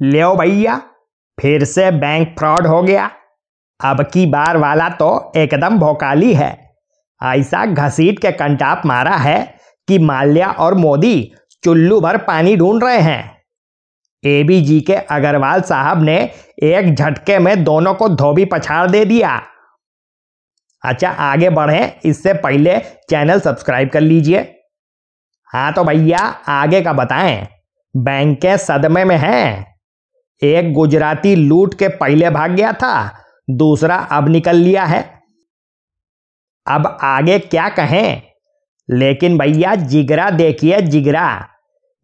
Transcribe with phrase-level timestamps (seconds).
[0.00, 0.82] ले भैया।
[1.40, 3.10] फिर से बैंक फ्रॉड हो गया।
[3.80, 6.76] अब की बार वाला तो एकदम भोकाली है।
[7.22, 9.56] ऐसा घसीट के कंटाप मारा है
[9.88, 11.32] कि माल्या और मोदी
[11.64, 13.42] चुल्लू भर पानी ढूंढ रहे हैं।
[14.24, 16.18] एबीजी के अग्रवाल साहब ने
[16.62, 19.42] एक झटके में दोनों को धोबी पछाड़ दे दिया।
[20.84, 22.78] अच्छा आगे बढ़ें। इससे पहले
[23.10, 24.40] चैनल सब्सक्राइब कर लीजिए।
[25.50, 26.18] हाँ तो भैया,
[26.48, 27.46] आगे का बताएँ।
[27.96, 29.77] बैंकें सदमे में हैं।
[30.42, 35.22] एक गुजराती लूट के पहले भाग गया था, दूसरा अब निकल लिया है।
[36.66, 38.22] अब आगे क्या कहें?
[38.90, 41.48] लेकिन भैया, जिगरा देखिए, जिगरा।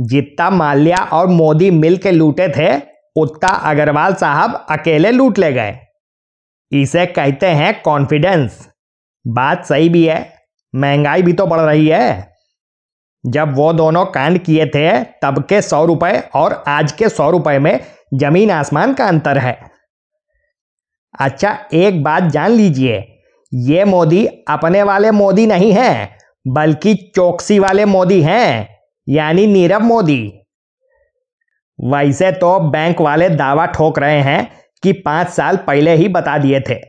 [0.00, 2.82] जितना माल्या और मोदी मिल के लूटे थे,
[3.16, 5.78] उतना अग्रवाल साहब अकेले लूट ले गए।
[6.72, 8.68] इसे कहते हैं कॉन्फिडेंस
[9.26, 10.34] बात सही भी है,
[10.74, 12.32] महँगाई भी तो बढ़ रही है।
[13.26, 17.58] जब वो दोनों कांड किए थे, तब के सौ रुपए और आज के सौ रुपए
[17.58, 17.80] में
[18.12, 19.58] ज़मीन आसमान का अंतर है।
[21.14, 22.96] अच्छा एक बात जान लीजिए,
[23.52, 28.68] ये मोदी अपने वाले मोदी नहीं हैं, बल्कि चौकसी वाले मोदी हैं,
[29.06, 30.32] यानी नीरव मोदी।
[31.78, 34.48] वैसे तो बैंक वाले दावा ठोक रहे हैं
[34.82, 36.80] कि पाँच साल पहले ही बता दिए थे,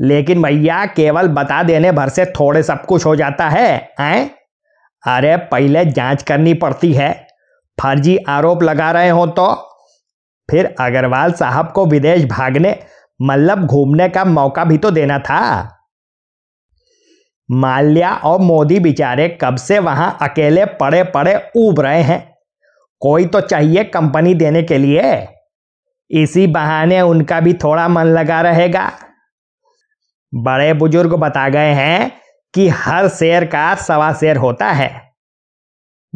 [0.00, 4.28] लेकिन भैया केवल बता देने भर से थोड़े सब कुछ हो जाता है आए
[5.04, 7.12] अरे, पहले जाँच करनी पड़ती है।
[7.78, 9.46] फर्जी आरोप लगा रहे हो तो।
[10.50, 12.78] फिर अग्रवाल साहब को विदेश भागने
[13.22, 15.76] मतलब घूमने का मौका भी तो देना था।
[17.50, 22.34] माल्या और मोदी बेचारे कब से वहाँ अकेले पड़े पड़े उब रहे हैं?
[23.00, 25.28] कोई तो चाहिए कंपनी देने के लिए।
[26.10, 28.92] इसी बहाने उनका भी थोड़ा मन लगा रहेगा।
[30.34, 32.12] बड़े बुज़ुर्ग बता गए हैं
[32.54, 35.10] कि हर शेर का सवा शेर होता है।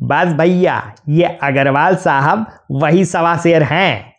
[0.03, 4.14] बस भैया, ये अग्रवाल साहब वही सवा शेर हैं।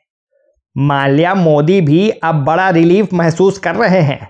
[0.76, 4.28] माल्या मोदी भी अब बड़ा रिलीफ महसूस कर रहे हैं।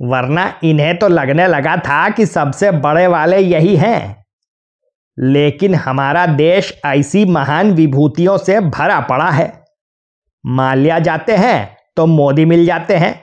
[0.00, 4.24] वरना इन्हें तो लगने लगा था कि सबसे बड़े वाले यही हैं।
[5.18, 9.52] लेकिन हमारा देश ऐसी महान विभूतियों से भरा पड़ा है।
[10.44, 13.14] माल्या जाते हैं तो मोदी मिल जाते हैं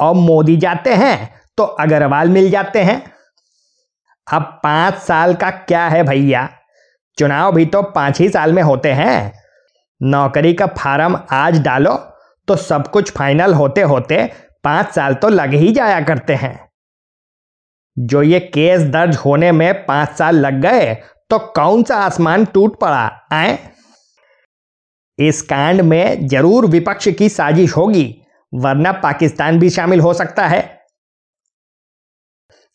[0.00, 3.02] और मोदी जाते हैं तो अग्रवाल मिल जाते हैं।
[4.26, 6.48] अब पाँच साल का क्या है भैया?
[7.18, 9.32] चुनाव भी तो पाँच ही साल में होते हैं।
[10.00, 11.94] नौकरी का फार्म आज डालो
[12.48, 14.24] तो सब कुछ फाइनल होते होते
[14.64, 16.58] पाँच साल तो लग ही जाया करते हैं।
[17.96, 20.94] जो ये केस दर्ज होने में पाँच साल लग गए
[21.30, 23.58] तो कौन सा आसमान टूट पड़ा, आए?
[25.18, 30.62] इस कांड में ज़रूर विपक्ष की साजिश होगी, वरना पाकिस्तान भी शामिल हो सकता है।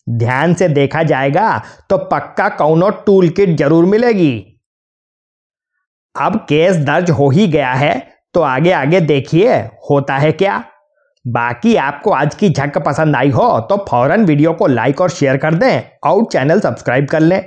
[0.08, 1.58] ध्यान से देखा जाएगा
[1.90, 4.50] तो पक्का कौनो टूल किट ज़रूर मिलेगी।
[6.16, 7.94] अब केस दर्ज हो ही गया है
[8.36, 9.56] तो आगे आगे देखिए,
[9.90, 10.64] होता है क्या?
[11.26, 15.38] बाकी आपको आज की झक पसंद आई हो तो फ़ौरन वीडियो को लाइक और शेयर
[15.38, 17.44] कर दें, और चैनल सब्सक्राइब कर लें।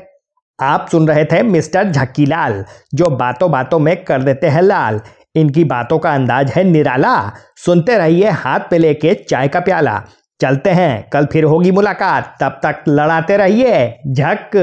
[0.59, 2.65] आप सुन रहे थे मिस्टर झक्कीलाल,
[2.95, 5.01] जो बातों बातों में कर देते हैं लाल।
[5.37, 7.17] इनकी बातों का अंदाज है निराला।
[7.57, 10.01] सुनते रहिए हाथ पे लेके चाय का प्याला।
[10.41, 14.57] चलते हैं, कल फिर होगी मुलाकात। तब तक लड़ाते रहिए, झक।